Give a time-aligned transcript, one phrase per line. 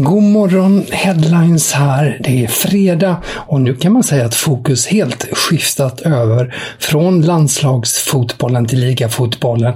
[0.00, 2.20] God morgon, headlines här.
[2.20, 8.66] Det är fredag och nu kan man säga att fokus helt skiftat över från landslagsfotbollen
[8.66, 9.74] till ligafotbollen.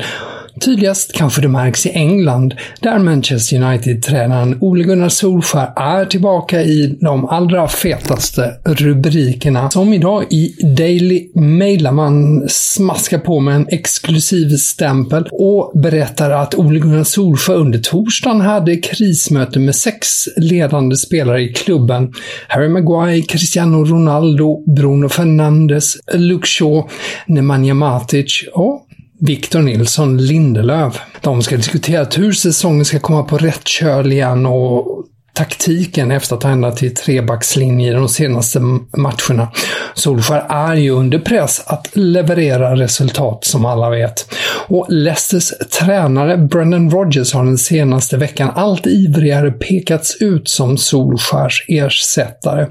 [0.60, 6.98] Tydligast kanske det märks i England, där Manchester United-tränaren Ole Gunnar Solskjaer är tillbaka i
[7.00, 9.70] de allra fetaste rubrikerna.
[9.70, 16.30] Som idag i Daily Mail, där man smaskar på med en exklusiv stämpel och berättar
[16.30, 22.12] att Ole Gunnar Solskjaer under torsdagen hade krismöte med sex ledande spelare i klubben.
[22.48, 26.90] Harry Maguire, Cristiano Ronaldo, Bruno Fernandes, Luke Shaw,
[27.26, 28.86] Nemanja Matic och
[29.24, 31.00] Victor Nilsson Lindelöf.
[31.20, 36.42] De ska diskutera hur säsongen ska komma på rätt köl igen och taktiken efter att
[36.42, 38.60] ha ändrat till trebackslinje i de senaste
[38.96, 39.48] matcherna.
[39.94, 44.34] Solskär är ju under press att leverera resultat som alla vet.
[44.68, 51.64] Och Leicesters tränare Brendan Rodgers har den senaste veckan allt ivrigare pekats ut som Solskärs
[51.68, 52.66] ersättare.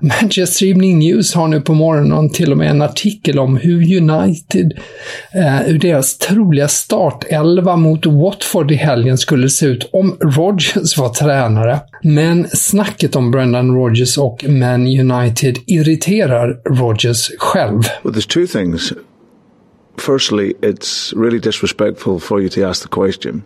[0.00, 4.72] Manchester Evening News har nu på morgonen till och med en artikel om hur United,
[5.34, 11.08] eh, ur deras troliga startelva mot Watford i helgen skulle se ut om Rodgers var
[11.08, 11.80] tränare.
[12.02, 17.82] Men snacket om Brendan Rodgers och Man United irriterar Rodgers själv.
[18.02, 18.92] Well, there's two things.
[19.98, 23.42] Firstly, it's really disrespectful for you to ask the question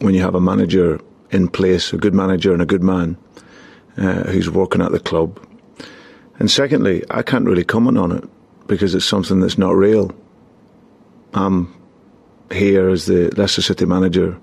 [0.00, 0.98] when you have a manager
[1.30, 3.16] in place, a good manager and a good man
[3.96, 5.38] uh, who's working at the club.
[6.38, 8.24] And secondly, I can't really comment on it
[8.66, 10.10] because it's something that's not real.
[11.34, 11.72] I'm
[12.50, 14.36] here as the Leicester City manager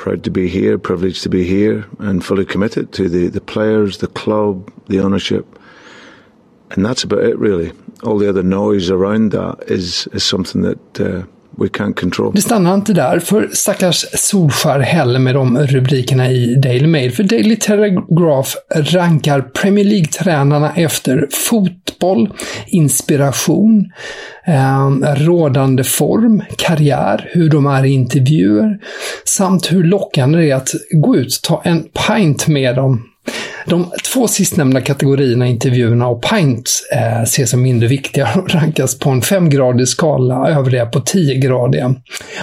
[0.00, 3.98] proud to be here, privileged to be here, and fully committed to the, the players,
[3.98, 5.46] the club, the ownership.
[6.70, 7.72] And that's about it, really.
[8.02, 11.24] All the other noise around that is, is something that uh,
[11.58, 12.32] we can't control.
[12.34, 17.12] Det stannar inte där, för stackars Solskär heller med de rubrikerna i Daily Mail.
[17.12, 22.32] För Daily Telegraph rankar Premier League-tränarna efter fotboll,
[22.66, 23.92] inspiration,
[24.46, 28.78] eh, rådande form, karriär, hur de är i intervjuer,
[29.24, 33.09] samt hur lockande det är att gå ut och ta en pint med dem
[33.66, 39.10] de två sistnämnda kategorierna, intervjuerna och pints, eh, ses som mindre viktiga och rankas på
[39.10, 41.94] en femgradig skala, övriga på tiogradiga.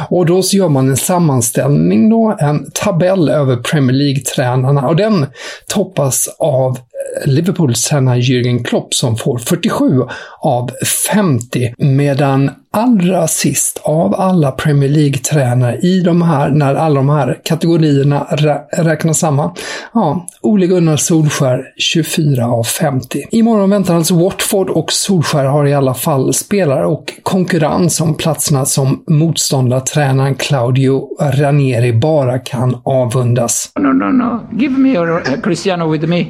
[0.09, 5.25] Och då så gör man en sammanställning då, en tabell över Premier League-tränarna och den
[5.67, 10.03] toppas av eh, Liverpools tränare Jürgen Klopp som får 47
[10.41, 10.71] av
[11.13, 17.39] 50, medan allra sist av alla Premier League-tränare i de här, när alla de här
[17.43, 19.51] kategorierna rä räknas samman,
[19.93, 23.23] ja, Ole Gunnar Solskär 24 av 50.
[23.31, 28.65] Imorgon väntar alltså Watford och Solskär har i alla fall spelare och konkurrens om platserna
[28.65, 33.71] som motståndartränaren Claudio Ranieri bara kan avundas.
[33.79, 34.47] No, no, no.
[34.59, 36.25] Give me your uh, Cristiano with me.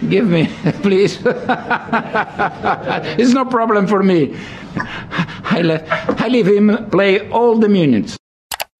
[0.00, 0.50] Give me,
[0.82, 1.18] please.
[3.16, 4.28] it's no problem for me.
[5.54, 5.86] I let,
[6.20, 8.18] I leave him play all the minutes.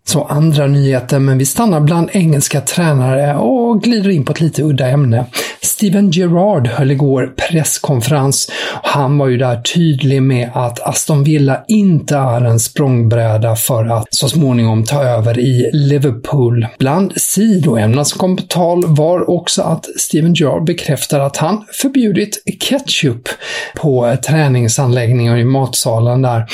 [0.06, 4.62] Så andra nyheter, men vi stannar bland engelska tränare och glider in på ett lite
[4.62, 5.24] udda ämne.
[5.62, 8.50] Steven Gerrard höll igår presskonferens.
[8.82, 14.06] Han var ju där tydlig med att Aston Villa inte är en språngbräda för att
[14.10, 16.66] så småningom ta över i Liverpool.
[16.78, 22.42] Bland sidoämnen som kom på tal var också att Steven Gerrard bekräftar att han förbjudit
[22.60, 23.28] ketchup
[23.76, 26.46] på träningsanläggningen i matsalen där.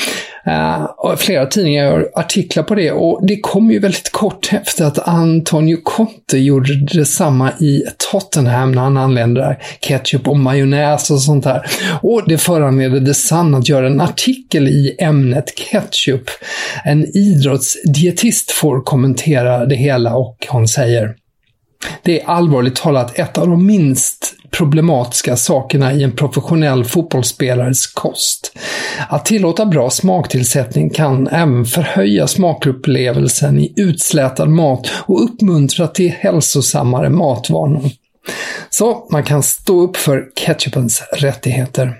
[0.47, 5.07] Uh, flera tidningar gör artiklar på det och det kom ju väldigt kort efter att
[5.07, 9.57] Antonio Conte gjorde detsamma i Tottenham när han anlände där.
[9.79, 11.65] Ketchup och majonnäs och sånt där.
[12.01, 16.29] Och det föranledde The Sun att göra en artikel i ämnet ketchup.
[16.85, 21.15] En idrottsdietist får kommentera det hela och hon säger
[22.03, 28.57] det är allvarligt talat ett av de minst problematiska sakerna i en professionell fotbollsspelares kost.
[29.09, 37.09] Att tillåta bra smaktillsättning kan även förhöja smakupplevelsen i utslätad mat och uppmuntra till hälsosammare
[37.09, 37.89] matvanor.
[38.69, 41.97] Så man kan stå upp för ketchupens rättigheter.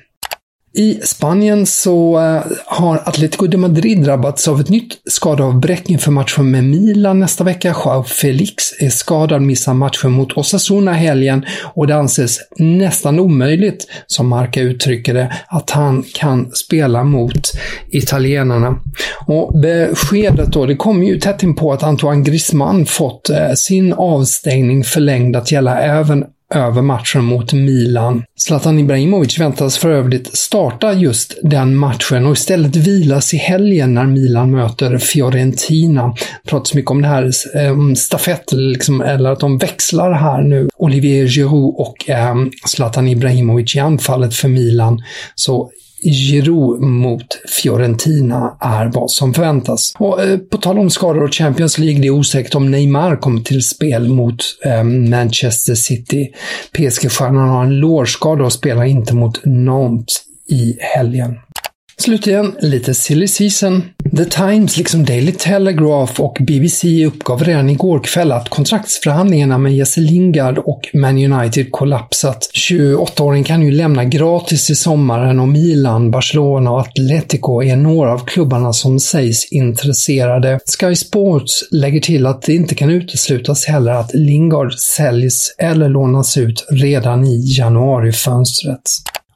[0.74, 6.52] I Spanien så eh, har Atletico de Madrid drabbats av ett nytt skadeavbräck inför matchen
[6.52, 7.76] med Milan nästa vecka.
[7.86, 14.28] Joao Felix är skadad, missar matchen mot Osasuna helgen och det anses nästan omöjligt, som
[14.28, 17.52] Marca uttrycker det, att han kan spela mot
[17.90, 18.80] italienarna.
[19.28, 23.94] Och beskedet då, det kommer ju tätt in på att Antoine Griezmann fått eh, sin
[23.94, 28.24] avstängning förlängd att gälla även över matchen mot Milan.
[28.36, 34.06] Zlatan Ibrahimovic väntas för övrigt starta just den matchen och istället vilas i helgen när
[34.06, 36.13] Milan möter Fiorentina.
[36.44, 37.24] Det pratas mycket om det här
[37.56, 40.69] eh, stafett, liksom, eller att de växlar här nu.
[40.77, 45.03] Olivier Giroud och eh, Zlatan Ibrahimovic i anfallet för Milan.
[45.36, 45.71] Så
[46.03, 49.94] Giroud mot Fiorentina är vad som förväntas.
[50.00, 53.42] Och eh, på tal om skador och Champions League, det är osäkert om Neymar kommer
[53.42, 56.31] till spel mot eh, Manchester City.
[56.71, 61.36] PSG-stjärnan har en lårskada och spelar inte mot Nantes i helgen.
[62.01, 63.83] Slutligen lite silly season.
[64.18, 70.01] The Times, liksom Daily Telegraph och BBC uppgav redan igår kväll att kontraktsförhandlingarna med Jesse
[70.01, 72.50] Lingard och Man United kollapsat.
[72.53, 78.25] 28-åringen kan ju lämna gratis i sommaren och Milan, Barcelona och Atletico är några av
[78.25, 80.59] klubbarna som sägs intresserade.
[80.80, 86.38] Sky Sports lägger till att det inte kan uteslutas heller att Lingard säljs eller lånas
[86.38, 88.81] ut redan i januarifönstret.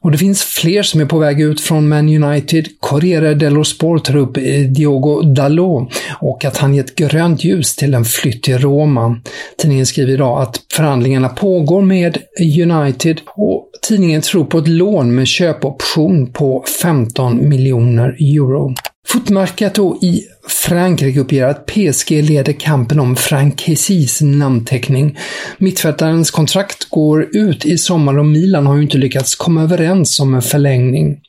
[0.06, 2.68] Och det finns fler som är på väg ut från Man United.
[2.80, 4.38] Corriere dello Sport tar upp
[4.68, 5.90] Diogo Dalot
[6.22, 9.22] och att han gett grönt ljus till en flytt till Roma.
[9.58, 12.18] Tidningen skriver idag att förhandlingarna pågår med
[12.62, 18.74] United och tidningen tror på ett lån med köpoption på 15 miljoner euro.
[19.08, 25.18] Footmercato i Frankrike uppger att PSG leder kampen om Frankesis namnteckning.
[25.58, 30.34] Mittfältarens kontrakt går ut i sommar och Milan har ju inte lyckats komma överens om
[30.34, 31.20] en förlängning.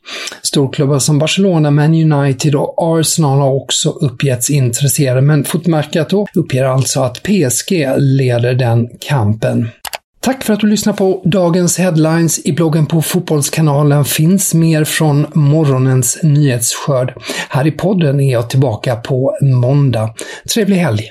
[0.42, 7.00] Storklubbar som Barcelona, Man United och Arsenal har också uppgetts intresserade, men Footmercato uppger alltså
[7.00, 9.68] att PSG leder den kampen.
[10.26, 12.38] Tack för att du lyssnar på dagens headlines.
[12.38, 17.14] I bloggen på Fotbollskanalen finns mer från morgonens nyhetsskörd.
[17.48, 20.14] Här i podden är jag tillbaka på måndag.
[20.54, 21.10] Trevlig helg!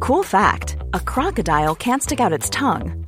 [0.00, 3.07] Cool fact a crocodile can't stick out its tongue.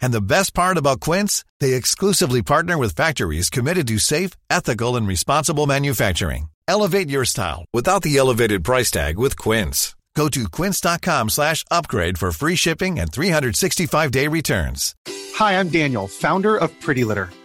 [0.00, 4.96] And the best part about Quince, they exclusively partner with factories committed to safe, ethical
[4.96, 6.48] and responsible manufacturing.
[6.68, 9.96] Elevate your style without the elevated price tag with Quince.
[10.16, 14.94] Go to quince.com/upgrade for free shipping and 365-day returns.
[15.36, 17.30] Hi, I'm Daniel, founder of Pretty Litter.